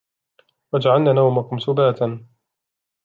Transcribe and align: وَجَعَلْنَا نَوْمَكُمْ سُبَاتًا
وَجَعَلْنَا 0.73 1.13
نَوْمَكُمْ 1.13 1.59
سُبَاتًا 1.59 2.25